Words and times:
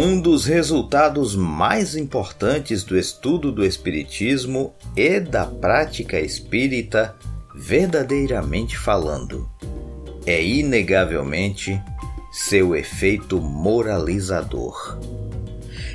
Um 0.00 0.20
dos 0.20 0.46
resultados 0.46 1.34
mais 1.34 1.96
importantes 1.96 2.84
do 2.84 2.96
estudo 2.96 3.50
do 3.50 3.64
Espiritismo 3.64 4.72
e 4.96 5.18
da 5.18 5.44
prática 5.44 6.20
espírita, 6.20 7.16
verdadeiramente 7.54 8.78
falando, 8.78 9.48
é 10.24 10.40
inegavelmente 10.42 11.82
seu 12.30 12.76
efeito 12.76 13.40
moralizador. 13.40 14.98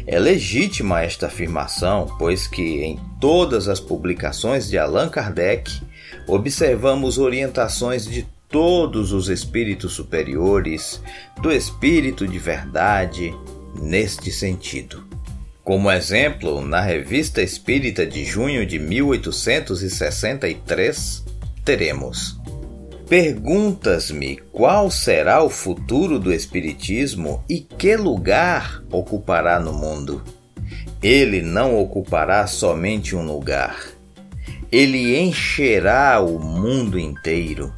É 0.05 0.19
legítima 0.19 1.01
esta 1.01 1.27
afirmação, 1.27 2.13
pois 2.19 2.45
que 2.47 2.83
em 2.83 2.99
todas 3.19 3.67
as 3.67 3.79
publicações 3.79 4.69
de 4.69 4.77
Allan 4.77 5.09
Kardec 5.09 5.81
observamos 6.27 7.17
orientações 7.17 8.05
de 8.05 8.27
todos 8.49 9.11
os 9.11 9.29
espíritos 9.29 9.93
superiores, 9.93 11.01
do 11.41 11.51
espírito 11.51 12.27
de 12.27 12.37
verdade, 12.37 13.33
neste 13.81 14.31
sentido. 14.31 15.03
Como 15.63 15.89
exemplo, 15.89 16.61
na 16.61 16.81
Revista 16.81 17.41
Espírita 17.41 18.05
de 18.05 18.23
junho 18.25 18.63
de 18.65 18.77
1863, 18.77 21.23
teremos 21.63 22.42
Perguntas-me 23.07 24.37
qual 24.51 24.89
será 24.89 25.43
o 25.43 25.49
futuro 25.49 26.17
do 26.17 26.33
Espiritismo 26.33 27.43
e 27.49 27.59
que 27.59 27.95
lugar 27.95 28.81
ocupará 28.91 29.59
no 29.59 29.73
mundo. 29.73 30.23
Ele 31.01 31.41
não 31.41 31.77
ocupará 31.77 32.47
somente 32.47 33.13
um 33.15 33.25
lugar, 33.25 33.75
ele 34.71 35.19
encherá 35.19 36.19
o 36.19 36.39
mundo 36.39 36.97
inteiro. 36.97 37.71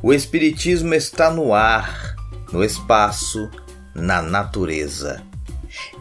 O 0.00 0.12
Espiritismo 0.12 0.94
está 0.94 1.28
no 1.28 1.52
ar, 1.52 2.14
no 2.52 2.62
espaço, 2.62 3.50
na 3.94 4.22
natureza. 4.22 5.22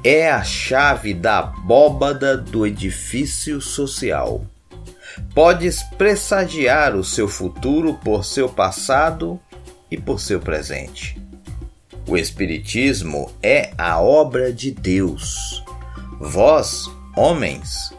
É 0.03 0.29
a 0.29 0.43
chave 0.43 1.13
da 1.13 1.39
abóbada 1.39 2.37
do 2.37 2.67
edifício 2.67 3.59
social. 3.59 4.45
Podes 5.33 5.83
pressagiar 5.97 6.95
o 6.95 7.03
seu 7.03 7.27
futuro 7.27 7.95
por 7.95 8.25
seu 8.25 8.49
passado 8.49 9.39
e 9.89 9.97
por 9.97 10.19
seu 10.19 10.39
presente. 10.39 11.21
O 12.07 12.17
Espiritismo 12.17 13.31
é 13.41 13.71
a 13.77 13.99
obra 13.99 14.51
de 14.51 14.71
Deus. 14.71 15.63
Vós, 16.19 16.89
homens, 17.15 17.93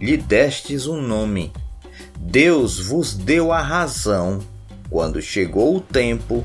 lhe 0.00 0.16
destes 0.16 0.86
um 0.86 1.00
nome. 1.00 1.52
Deus 2.18 2.78
vos 2.78 3.14
deu 3.14 3.52
a 3.52 3.62
razão 3.62 4.40
quando 4.90 5.22
chegou 5.22 5.76
o 5.76 5.80
tempo 5.80 6.44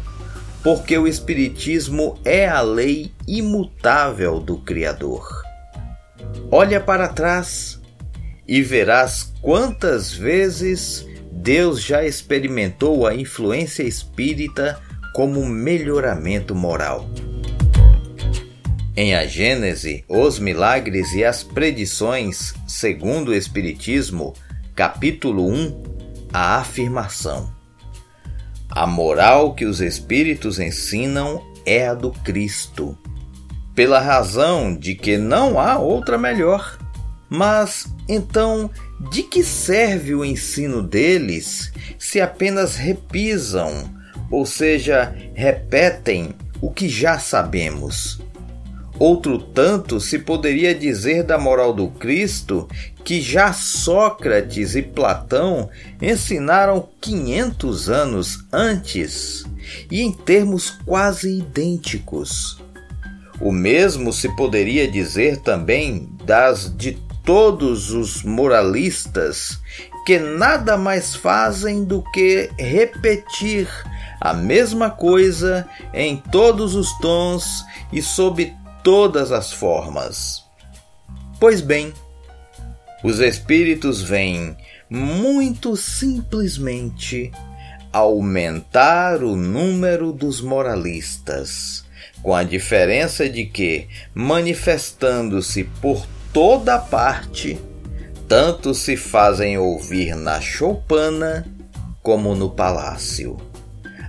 porque 0.63 0.97
o 0.97 1.07
Espiritismo 1.07 2.19
é 2.23 2.47
a 2.47 2.61
lei 2.61 3.11
imutável 3.27 4.39
do 4.39 4.57
Criador. 4.57 5.27
Olha 6.51 6.79
para 6.79 7.07
trás 7.07 7.80
e 8.51 8.61
verás 8.61 9.31
quantas 9.41 10.11
vezes 10.11 11.07
Deus 11.31 11.81
já 11.81 12.03
experimentou 12.03 13.07
a 13.07 13.15
influência 13.15 13.81
espírita 13.81 14.77
como 15.13 15.45
melhoramento 15.45 16.53
moral. 16.53 17.09
Em 18.93 19.15
A 19.15 19.25
Gênese, 19.25 20.03
os 20.05 20.37
milagres 20.37 21.13
e 21.13 21.23
as 21.23 21.43
predições, 21.43 22.53
segundo 22.67 23.29
o 23.29 23.33
Espiritismo, 23.33 24.33
capítulo 24.75 25.47
1, 25.47 25.83
a 26.33 26.57
afirmação. 26.57 27.55
A 28.69 28.85
moral 28.85 29.55
que 29.55 29.63
os 29.63 29.79
espíritos 29.79 30.59
ensinam 30.59 31.41
é 31.65 31.87
a 31.87 31.93
do 31.93 32.11
Cristo, 32.11 32.97
pela 33.73 34.01
razão 34.01 34.75
de 34.75 34.93
que 34.93 35.17
não 35.17 35.57
há 35.57 35.79
outra 35.79 36.17
melhor. 36.17 36.77
Mas 37.33 37.87
então, 38.09 38.69
de 39.09 39.23
que 39.23 39.41
serve 39.41 40.13
o 40.13 40.25
ensino 40.25 40.83
deles 40.83 41.71
se 41.97 42.19
apenas 42.19 42.75
repisam, 42.75 43.89
ou 44.29 44.45
seja, 44.45 45.15
repetem 45.33 46.35
o 46.61 46.69
que 46.69 46.89
já 46.89 47.17
sabemos? 47.17 48.19
Outro 48.99 49.39
tanto 49.39 49.97
se 50.01 50.19
poderia 50.19 50.75
dizer 50.75 51.23
da 51.23 51.37
moral 51.37 51.73
do 51.73 51.87
Cristo 51.87 52.67
que 53.01 53.21
já 53.21 53.53
Sócrates 53.53 54.75
e 54.75 54.81
Platão 54.81 55.69
ensinaram 56.01 56.89
500 56.99 57.89
anos 57.89 58.45
antes 58.51 59.45
e 59.89 60.01
em 60.01 60.11
termos 60.11 60.69
quase 60.85 61.39
idênticos. 61.39 62.61
O 63.39 63.53
mesmo 63.53 64.11
se 64.11 64.27
poderia 64.35 64.85
dizer 64.85 65.37
também 65.37 66.09
das 66.25 66.75
de 66.75 66.99
todos 67.23 67.91
os 67.91 68.23
moralistas 68.23 69.59
que 70.05 70.17
nada 70.17 70.77
mais 70.77 71.15
fazem 71.15 71.83
do 71.83 72.03
que 72.11 72.49
repetir 72.57 73.67
a 74.19 74.33
mesma 74.33 74.89
coisa 74.89 75.67
em 75.93 76.17
todos 76.17 76.75
os 76.75 76.91
tons 76.99 77.63
e 77.91 78.01
sob 78.01 78.53
todas 78.83 79.31
as 79.31 79.51
formas. 79.51 80.43
Pois 81.39 81.61
bem, 81.61 81.93
os 83.03 83.19
espíritos 83.19 84.01
vêm 84.01 84.55
muito 84.89 85.75
simplesmente 85.75 87.31
aumentar 87.91 89.23
o 89.23 89.35
número 89.35 90.11
dos 90.13 90.41
moralistas, 90.41 91.83
com 92.21 92.33
a 92.33 92.43
diferença 92.43 93.27
de 93.27 93.45
que, 93.45 93.87
manifestando-se 94.13 95.63
por 95.63 96.05
toda 96.33 96.79
parte, 96.79 97.59
tanto 98.27 98.73
se 98.73 98.95
fazem 98.95 99.57
ouvir 99.57 100.15
na 100.15 100.39
choupana 100.39 101.45
como 102.01 102.35
no 102.35 102.49
palácio, 102.49 103.37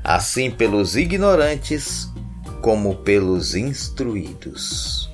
assim 0.05 0.51
pelos 0.51 0.97
ignorantes 0.97 2.09
como 2.61 2.97
pelos 2.97 3.55
instruídos. 3.55 5.11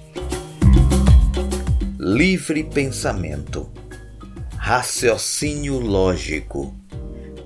Livre 1.99 2.63
pensamento, 2.65 3.71
raciocínio 4.57 5.79
lógico, 5.81 6.75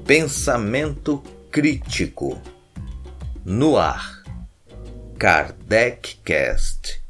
pensamento 0.05 1.23
crítico. 1.51 2.41
No 3.45 3.77
ar, 3.77 4.23
Kardec 5.19 6.19
Cast. 6.25 7.02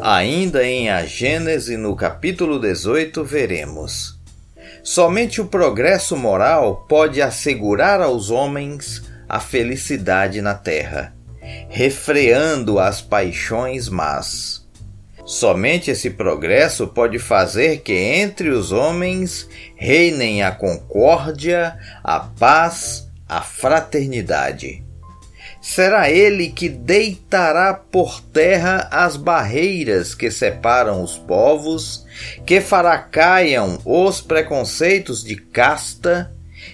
Ainda 0.00 0.64
em 0.64 0.88
A 0.90 1.04
Gênese, 1.04 1.76
no 1.76 1.96
capítulo 1.96 2.60
18, 2.60 3.24
veremos 3.24 4.16
Somente 4.82 5.40
o 5.40 5.46
progresso 5.46 6.16
moral 6.16 6.86
pode 6.88 7.20
assegurar 7.20 8.00
aos 8.00 8.30
homens 8.30 9.02
a 9.28 9.40
felicidade 9.40 10.40
na 10.40 10.54
terra, 10.54 11.12
refreando 11.68 12.78
as 12.78 13.02
paixões 13.02 13.88
más. 13.88 14.64
Somente 15.26 15.90
esse 15.90 16.10
progresso 16.10 16.86
pode 16.86 17.18
fazer 17.18 17.80
que 17.80 17.92
entre 17.92 18.50
os 18.50 18.70
homens 18.70 19.48
reinem 19.74 20.44
a 20.44 20.52
concórdia, 20.52 21.76
a 22.04 22.20
paz, 22.20 23.10
a 23.28 23.42
fraternidade. 23.42 24.87
Será 25.60 26.08
ele 26.10 26.48
que 26.50 26.68
deitará 26.68 27.74
por 27.74 28.20
terra 28.20 28.88
as 28.90 29.16
barreiras 29.16 30.14
que 30.14 30.30
separam 30.30 31.02
os 31.02 31.18
povos, 31.18 32.06
que 32.46 32.60
fará 32.60 32.96
caiam 32.96 33.78
os 33.84 34.20
preconceitos 34.20 35.24
de 35.24 35.34
casta 35.36 36.32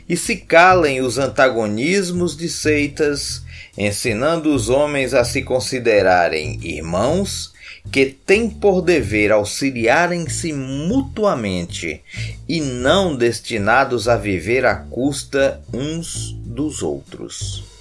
e 0.08 0.16
se 0.16 0.36
calem 0.36 1.00
os 1.00 1.19
antagonismos 1.19 2.36
de 2.36 2.48
seitas, 2.48 3.42
ensinando 3.76 4.54
os 4.54 4.69
homens 4.69 5.14
a 5.14 5.25
se 5.25 5.42
considerarem 5.42 6.60
irmãos 6.62 7.52
que 7.90 8.06
têm 8.06 8.48
por 8.48 8.81
dever 8.81 9.32
auxiliarem-se 9.32 10.52
mutuamente 10.52 12.02
e 12.48 12.60
não 12.60 13.14
destinados 13.16 14.08
a 14.08 14.16
viver 14.16 14.64
à 14.64 14.75
custa 14.75 15.60
uns 15.72 16.32
dos 16.44 16.82
outros. 16.82 17.73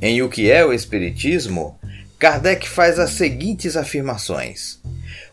Em 0.00 0.22
O 0.22 0.28
que 0.28 0.50
é 0.50 0.64
o 0.64 0.72
Espiritismo, 0.72 1.78
Kardec 2.18 2.68
faz 2.68 2.98
as 2.98 3.10
seguintes 3.10 3.76
afirmações: 3.76 4.80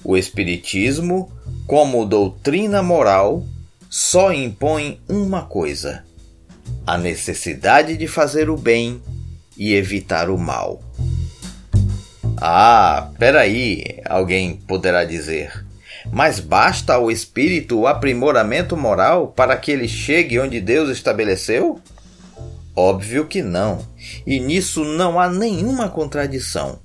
O 0.04 0.18
Espiritismo, 0.18 1.32
como 1.68 2.06
doutrina 2.06 2.82
moral, 2.82 3.46
só 3.90 4.34
impõe 4.34 5.00
uma 5.08 5.44
coisa: 5.44 6.04
a 6.86 6.98
necessidade 6.98 7.96
de 7.96 8.08
fazer 8.08 8.50
o 8.50 8.58
bem 8.58 9.02
e 9.56 9.74
evitar 9.74 10.30
o 10.30 10.38
mal. 10.38 10.82
Ah, 12.38 13.12
peraí, 13.18 14.02
alguém 14.06 14.56
poderá 14.56 15.06
dizer. 15.06 15.66
Mas 16.12 16.40
basta 16.40 16.94
ao 16.96 17.10
espírito 17.10 17.80
o 17.80 17.88
aprimoramento 17.88 18.76
moral 18.76 19.28
para 19.28 19.56
que 19.58 19.72
ele 19.72 19.88
chegue 19.88 20.40
onde 20.40 20.60
Deus 20.60 20.90
estabeleceu? 20.90 21.80
Óbvio 22.76 23.26
que 23.26 23.42
não, 23.42 23.88
e 24.28 24.40
nisso 24.40 24.84
não 24.84 25.20
há 25.20 25.30
nenhuma 25.30 25.90
contradição. 25.90 26.80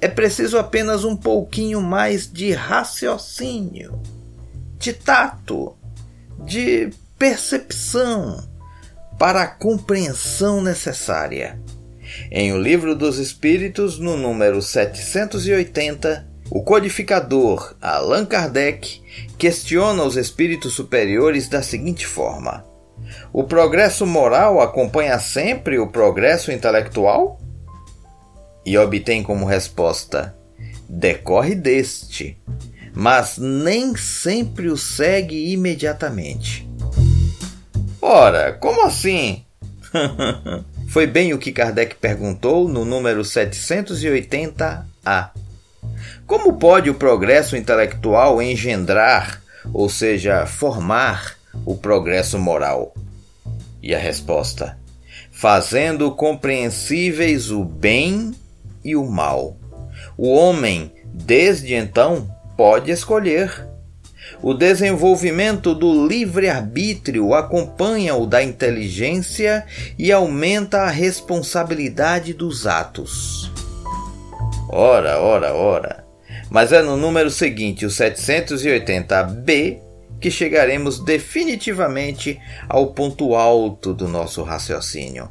É 0.00 0.08
preciso 0.08 0.58
apenas 0.58 1.04
um 1.04 1.16
pouquinho 1.16 1.80
mais 1.80 2.30
de 2.30 2.52
raciocínio, 2.52 4.00
de 4.78 4.92
tato, 4.92 5.76
de 6.44 6.90
percepção 7.18 8.48
para 9.18 9.42
a 9.42 9.46
compreensão 9.46 10.62
necessária. 10.62 11.60
Em 12.30 12.52
O 12.52 12.60
Livro 12.60 12.94
dos 12.94 13.18
Espíritos, 13.18 13.98
no 13.98 14.16
número 14.16 14.60
780, 14.60 16.26
o 16.50 16.62
codificador 16.62 17.76
Allan 17.80 18.24
Kardec 18.24 19.00
questiona 19.38 20.02
os 20.02 20.16
espíritos 20.16 20.72
superiores 20.72 21.48
da 21.48 21.62
seguinte 21.62 22.06
forma: 22.06 22.64
O 23.32 23.44
progresso 23.44 24.06
moral 24.06 24.60
acompanha 24.60 25.18
sempre 25.18 25.78
o 25.78 25.86
progresso 25.86 26.52
intelectual? 26.52 27.40
E 28.64 28.76
obtém 28.76 29.22
como 29.22 29.46
resposta: 29.46 30.34
decorre 30.88 31.54
deste, 31.54 32.36
mas 32.94 33.38
nem 33.38 33.96
sempre 33.96 34.68
o 34.68 34.76
segue 34.76 35.52
imediatamente. 35.52 36.68
Ora, 38.02 38.52
como 38.54 38.86
assim? 38.86 39.44
Foi 40.88 41.06
bem 41.06 41.32
o 41.32 41.38
que 41.38 41.52
Kardec 41.52 41.94
perguntou 41.96 42.68
no 42.68 42.84
número 42.84 43.22
780A. 43.22 45.30
Como 46.26 46.58
pode 46.58 46.90
o 46.90 46.94
progresso 46.94 47.56
intelectual 47.56 48.42
engendrar, 48.42 49.40
ou 49.72 49.88
seja, 49.88 50.46
formar, 50.46 51.36
o 51.64 51.76
progresso 51.76 52.38
moral? 52.38 52.94
E 53.82 53.94
a 53.94 53.98
resposta: 53.98 54.78
fazendo 55.30 56.10
compreensíveis 56.12 57.50
o 57.50 57.64
bem 57.64 58.32
e 58.84 58.96
o 58.96 59.04
mal. 59.06 59.56
O 60.16 60.32
homem, 60.32 60.92
desde 61.12 61.74
então, 61.74 62.28
pode 62.56 62.90
escolher 62.90 63.70
o 64.42 64.54
desenvolvimento 64.54 65.74
do 65.74 66.06
livre-arbítrio 66.06 67.34
acompanha 67.34 68.14
o 68.14 68.26
da 68.26 68.42
inteligência 68.42 69.66
e 69.98 70.10
aumenta 70.10 70.78
a 70.82 70.90
responsabilidade 70.90 72.32
dos 72.32 72.66
atos. 72.66 73.52
Ora, 74.70 75.20
ora, 75.20 75.52
ora. 75.52 76.04
Mas 76.48 76.72
é 76.72 76.80
no 76.80 76.96
número 76.96 77.30
seguinte, 77.30 77.84
o 77.84 77.90
780B, 77.90 79.78
que 80.20 80.30
chegaremos 80.30 80.98
definitivamente 80.98 82.38
ao 82.68 82.92
ponto 82.92 83.34
alto 83.34 83.94
do 83.94 84.06
nosso 84.06 84.42
raciocínio. 84.42 85.30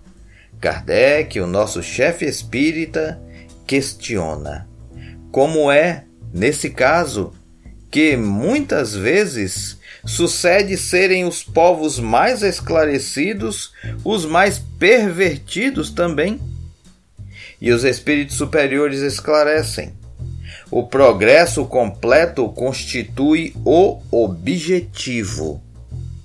Kardec, 0.59 1.39
o 1.39 1.47
nosso 1.47 1.81
chefe 1.81 2.25
espírita, 2.25 3.21
questiona: 3.67 4.67
como 5.31 5.71
é, 5.71 6.05
nesse 6.33 6.69
caso, 6.71 7.33
que 7.91 8.17
muitas 8.17 8.95
vezes 8.95 9.77
sucede 10.05 10.77
serem 10.77 11.25
os 11.25 11.43
povos 11.43 11.99
mais 11.99 12.41
esclarecidos, 12.41 13.73
os 14.03 14.25
mais 14.25 14.59
pervertidos 14.79 15.91
também. 15.91 16.39
E 17.61 17.71
os 17.71 17.83
espíritos 17.83 18.37
superiores 18.37 19.01
esclarecem. 19.01 19.98
O 20.71 20.85
progresso 20.87 21.65
completo 21.65 22.47
constitui 22.49 23.55
o 23.65 23.99
objetivo. 24.11 25.61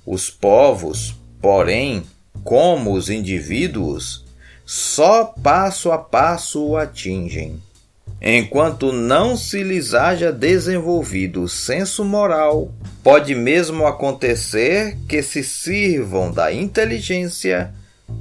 Os 0.05 0.29
povos, 0.29 1.15
porém, 1.41 2.03
como 2.43 2.93
os 2.93 3.09
indivíduos, 3.09 4.23
só 4.65 5.25
passo 5.25 5.91
a 5.91 5.97
passo 5.97 6.63
o 6.63 6.77
atingem 6.77 7.59
enquanto 8.21 8.91
não 8.91 9.37
se 9.37 9.61
lhes 9.63 9.93
haja 9.93 10.31
desenvolvido 10.31 11.43
o 11.43 11.49
senso 11.49 12.03
moral, 12.03 12.71
pode 13.03 13.35
mesmo 13.35 13.85
acontecer 13.85 14.97
que 15.07 15.21
se 15.21 15.43
sirvam 15.43 16.31
da 16.31 16.51
inteligência 16.51 17.71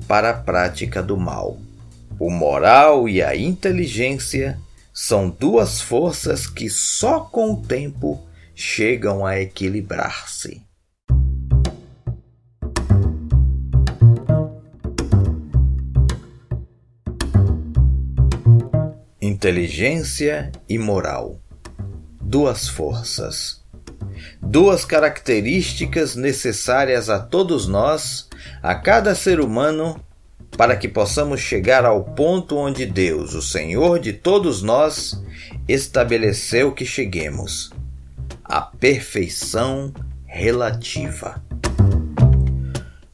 para 0.07 0.31
a 0.31 0.35
prática 0.35 1.03
do 1.03 1.17
mal. 1.17 1.57
O 2.19 2.31
moral 2.31 3.09
e 3.09 3.23
a 3.23 3.35
inteligência 3.35 4.59
são 4.97 5.29
duas 5.29 5.81
forças 5.81 6.47
que 6.47 6.71
só 6.71 7.19
com 7.19 7.55
o 7.55 7.61
tempo 7.61 8.25
chegam 8.55 9.27
a 9.27 9.41
equilibrar-se. 9.41 10.63
Inteligência 19.21 20.53
e 20.69 20.79
moral. 20.79 21.41
Duas 22.21 22.69
forças. 22.69 23.65
Duas 24.41 24.85
características 24.85 26.15
necessárias 26.15 27.11
a 27.11 27.19
todos 27.19 27.67
nós, 27.67 28.29
a 28.63 28.77
cada 28.77 29.13
ser 29.17 29.41
humano, 29.41 30.01
para 30.57 30.77
que 30.77 30.89
possamos 30.89 31.41
chegar 31.41 31.85
ao 31.85 32.05
ponto 32.05 32.57
onde 32.57 32.87
Deus, 32.87 33.35
o 33.35 33.43
Senhor 33.43 33.99
de 33.99 34.13
todos 34.13 34.63
nós, 34.63 35.21
estabeleceu 35.67 36.73
que 36.73 36.85
cheguemos 36.85 37.73
a 38.45 38.61
perfeição 38.61 39.93
relativa. 40.27 41.43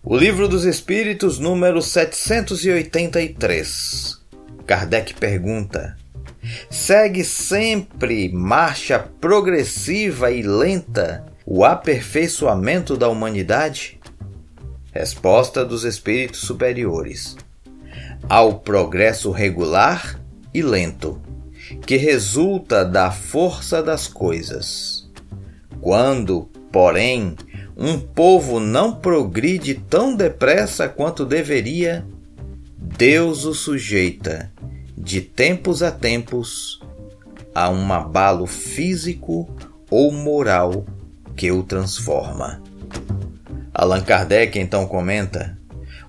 O 0.02 0.16
Livro 0.16 0.48
dos 0.48 0.64
Espíritos, 0.64 1.38
número 1.38 1.80
783. 1.80 4.20
Kardec 4.66 5.14
pergunta: 5.14 5.96
segue 6.68 7.22
sempre 7.22 8.28
marcha 8.28 8.98
progressiva 8.98 10.32
e 10.32 10.42
lenta 10.42 11.24
o 11.46 11.64
aperfeiçoamento 11.64 12.96
da 12.96 13.08
humanidade? 13.08 13.99
Resposta 14.92 15.64
dos 15.64 15.84
espíritos 15.84 16.40
superiores: 16.40 17.36
ao 18.28 18.54
progresso 18.58 19.30
regular 19.30 20.20
e 20.52 20.62
lento, 20.62 21.20
que 21.86 21.96
resulta 21.96 22.84
da 22.84 23.10
força 23.10 23.82
das 23.82 24.08
coisas. 24.08 25.08
Quando, 25.80 26.50
porém, 26.72 27.36
um 27.76 27.98
povo 27.98 28.60
não 28.60 28.94
progride 28.94 29.74
tão 29.74 30.14
depressa 30.14 30.88
quanto 30.88 31.24
deveria, 31.24 32.04
Deus 32.76 33.44
o 33.44 33.54
sujeita 33.54 34.52
de 34.96 35.20
tempos 35.20 35.82
a 35.82 35.90
tempos, 35.90 36.80
a 37.54 37.70
um 37.70 37.90
abalo 37.92 38.46
físico 38.46 39.48
ou 39.90 40.12
moral 40.12 40.84
que 41.34 41.50
o 41.50 41.62
transforma. 41.62 42.62
Allan 43.80 44.02
Kardec 44.02 44.58
então 44.58 44.86
comenta: 44.86 45.56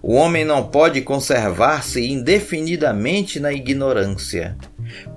o 0.02 0.14
homem 0.16 0.44
não 0.44 0.68
pode 0.68 1.02
conservar-se 1.02 2.06
indefinidamente 2.06 3.40
na 3.40 3.54
ignorância, 3.54 4.58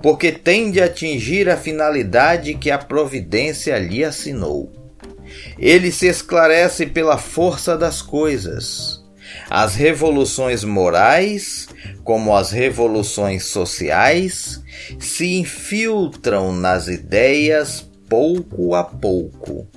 porque 0.01 0.31
tem 0.31 0.71
de 0.71 0.81
atingir 0.81 1.49
a 1.49 1.57
finalidade 1.57 2.53
que 2.53 2.71
a 2.71 2.77
providência 2.77 3.77
lhe 3.77 4.05
assinou. 4.05 4.71
Ele 5.59 5.91
se 5.91 6.07
esclarece 6.07 6.85
pela 6.85 7.17
força 7.17 7.77
das 7.77 8.01
coisas. 8.01 9.03
As 9.49 9.75
revoluções 9.75 10.63
morais 10.63 11.67
como 12.05 12.35
as 12.35 12.51
revoluções 12.51 13.45
sociais, 13.45 14.61
se 14.99 15.33
infiltram 15.39 16.53
nas 16.53 16.87
ideias 16.87 17.89
pouco 18.07 18.75
a 18.75 18.83
pouco. 18.83 19.67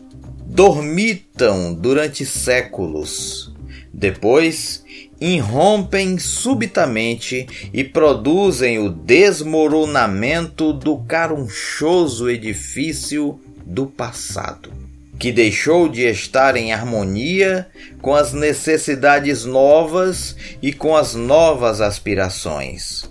Dormitam 0.58 1.72
durante 1.72 2.26
séculos. 2.26 3.54
Depois, 3.94 4.84
irrompem 5.20 6.18
subitamente 6.18 7.46
e 7.72 7.84
produzem 7.84 8.80
o 8.80 8.90
desmoronamento 8.90 10.72
do 10.72 10.96
carunchoso 10.98 12.28
edifício 12.28 13.40
do 13.64 13.86
passado 13.86 14.72
que 15.16 15.30
deixou 15.30 15.88
de 15.88 16.02
estar 16.02 16.56
em 16.56 16.72
harmonia 16.72 17.68
com 18.02 18.12
as 18.12 18.32
necessidades 18.32 19.44
novas 19.44 20.34
e 20.60 20.72
com 20.72 20.96
as 20.96 21.14
novas 21.14 21.80
aspirações. 21.80 23.08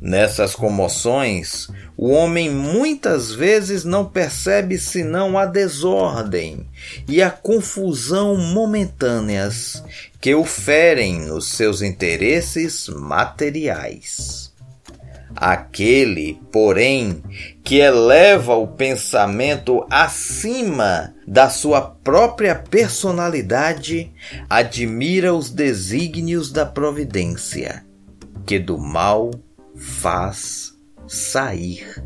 Nessas 0.00 0.54
comoções, 0.54 1.68
o 1.96 2.10
homem 2.10 2.50
muitas 2.50 3.32
vezes 3.32 3.82
não 3.82 4.04
percebe 4.04 4.78
senão 4.78 5.38
a 5.38 5.46
desordem 5.46 6.68
e 7.08 7.22
a 7.22 7.30
confusão 7.30 8.36
momentâneas 8.36 9.82
que 10.20 10.34
o 10.34 10.44
ferem 10.44 11.20
nos 11.20 11.48
seus 11.48 11.80
interesses 11.80 12.88
materiais. 12.88 14.52
Aquele, 15.34 16.38
porém, 16.52 17.22
que 17.64 17.76
eleva 17.76 18.54
o 18.54 18.66
pensamento 18.66 19.86
acima 19.90 21.14
da 21.26 21.50
sua 21.50 21.80
própria 21.80 22.54
personalidade, 22.54 24.12
admira 24.48 25.34
os 25.34 25.50
desígnios 25.50 26.50
da 26.50 26.64
providência, 26.64 27.84
que 28.46 28.58
do 28.58 28.78
mal 28.78 29.30
faz 29.74 30.75
sair 31.08 32.02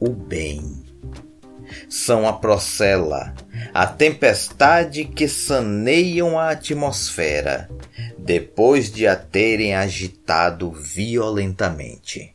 o 0.00 0.10
bem. 0.10 0.84
São 1.88 2.26
a 2.26 2.32
procela, 2.32 3.32
a 3.74 3.86
tempestade 3.86 5.04
que 5.04 5.28
saneiam 5.28 6.38
a 6.38 6.50
atmosfera, 6.50 7.68
depois 8.18 8.90
de 8.90 9.06
a 9.06 9.16
terem 9.16 9.74
agitado 9.74 10.70
violentamente. 10.70 12.34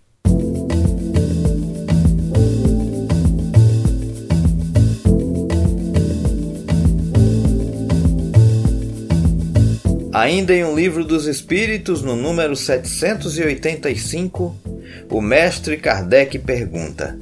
Ainda 10.13 10.53
em 10.53 10.65
um 10.65 10.75
livro 10.75 11.05
dos 11.05 11.25
Espíritos, 11.25 12.03
no 12.03 12.17
número 12.17 12.55
785, 12.55 14.70
o 15.11 15.19
mestre 15.19 15.75
Kardec 15.75 16.39
pergunta: 16.39 17.19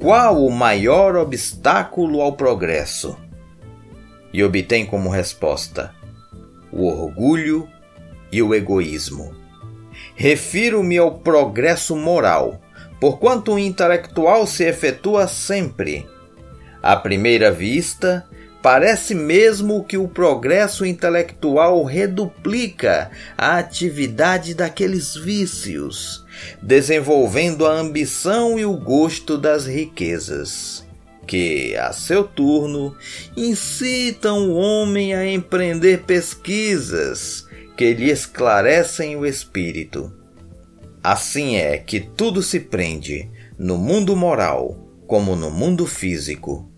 Qual 0.00 0.44
o 0.44 0.50
maior 0.50 1.16
obstáculo 1.16 2.22
ao 2.22 2.32
progresso? 2.34 3.18
E 4.32 4.42
obtém 4.44 4.86
como 4.86 5.10
resposta: 5.10 5.92
o 6.72 6.86
orgulho 6.86 7.68
e 8.30 8.40
o 8.40 8.54
egoísmo. 8.54 9.34
Refiro-me 10.14 10.96
ao 10.96 11.18
progresso 11.18 11.96
moral, 11.96 12.60
porquanto 13.00 13.54
o 13.54 13.58
intelectual 13.58 14.46
se 14.46 14.64
efetua 14.64 15.26
sempre. 15.26 16.06
À 16.80 16.96
primeira 16.96 17.50
vista, 17.50 18.24
Parece 18.60 19.14
mesmo 19.14 19.84
que 19.84 19.96
o 19.96 20.08
progresso 20.08 20.84
intelectual 20.84 21.84
reduplica 21.84 23.10
a 23.36 23.56
atividade 23.56 24.52
daqueles 24.52 25.14
vícios, 25.14 26.26
desenvolvendo 26.62 27.66
a 27.66 27.72
ambição 27.72 28.58
e 28.58 28.64
o 28.64 28.76
gosto 28.76 29.36
das 29.38 29.66
riquezas, 29.66 30.86
que, 31.26 31.76
a 31.76 31.92
seu 31.92 32.24
turno, 32.24 32.96
incitam 33.36 34.50
o 34.50 34.54
homem 34.54 35.14
a 35.14 35.26
empreender 35.26 36.04
pesquisas 36.04 37.46
que 37.76 37.92
lhe 37.92 38.10
esclarecem 38.10 39.16
o 39.16 39.26
espírito. 39.26 40.12
Assim 41.02 41.56
é 41.56 41.78
que 41.78 42.00
tudo 42.00 42.42
se 42.42 42.60
prende, 42.60 43.30
no 43.58 43.76
mundo 43.76 44.16
moral 44.16 44.88
como 45.08 45.34
no 45.34 45.50
mundo 45.50 45.86
físico 45.86 46.70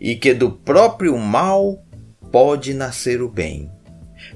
e 0.00 0.16
que 0.16 0.34
do 0.34 0.50
próprio 0.50 1.16
mal 1.16 1.82
pode 2.32 2.74
nascer 2.74 3.22
o 3.22 3.28
bem. 3.28 3.70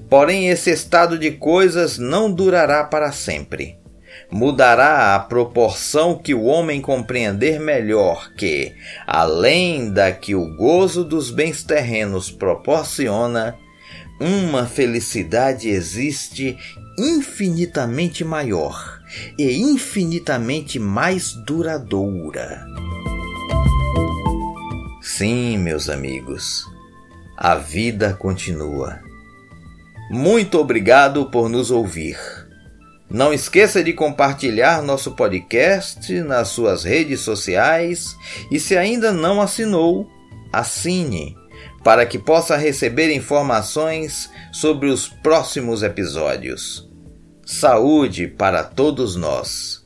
Porém, 0.08 0.48
esse 0.48 0.70
estado 0.70 1.18
de 1.18 1.32
coisas 1.32 1.98
não 1.98 2.32
durará 2.32 2.84
para 2.84 3.10
sempre. 3.10 3.81
Mudará 4.30 5.14
à 5.14 5.20
proporção 5.20 6.16
que 6.16 6.34
o 6.34 6.44
homem 6.44 6.80
compreender 6.80 7.60
melhor 7.60 8.32
que, 8.34 8.74
além 9.06 9.90
da 9.92 10.10
que 10.10 10.34
o 10.34 10.56
gozo 10.56 11.04
dos 11.04 11.30
bens 11.30 11.62
terrenos 11.62 12.30
proporciona, 12.30 13.56
uma 14.18 14.66
felicidade 14.66 15.68
existe 15.68 16.56
infinitamente 16.98 18.24
maior 18.24 19.00
e 19.38 19.58
infinitamente 19.58 20.78
mais 20.78 21.32
duradoura. 21.44 22.64
Sim, 25.00 25.58
meus 25.58 25.88
amigos, 25.88 26.64
a 27.36 27.56
vida 27.56 28.14
continua. 28.14 29.00
Muito 30.10 30.58
obrigado 30.58 31.26
por 31.30 31.48
nos 31.48 31.70
ouvir. 31.70 32.18
Não 33.12 33.32
esqueça 33.32 33.84
de 33.84 33.92
compartilhar 33.92 34.82
nosso 34.82 35.12
podcast 35.12 36.12
nas 36.22 36.48
suas 36.48 36.82
redes 36.82 37.20
sociais 37.20 38.16
e, 38.50 38.58
se 38.58 38.76
ainda 38.76 39.12
não 39.12 39.40
assinou, 39.40 40.10
assine 40.52 41.36
para 41.84 42.06
que 42.06 42.18
possa 42.18 42.56
receber 42.56 43.12
informações 43.12 44.30
sobre 44.52 44.88
os 44.88 45.08
próximos 45.08 45.82
episódios. 45.82 46.88
Saúde 47.44 48.28
para 48.28 48.62
todos 48.62 49.16
nós! 49.16 49.82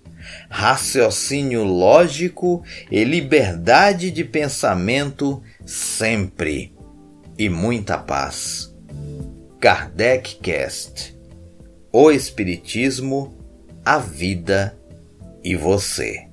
raciocínio 0.48 1.64
lógico 1.64 2.62
e 2.90 3.04
liberdade 3.04 4.10
de 4.10 4.24
pensamento 4.24 5.42
sempre. 5.64 6.74
E 7.38 7.48
muita 7.48 7.98
paz. 7.98 8.74
Kardec 9.60 10.36
Cast. 10.36 11.15
O 11.92 12.10
Espiritismo, 12.10 13.34
a 13.84 13.98
vida 13.98 14.78
e 15.42 15.54
você. 15.54 16.25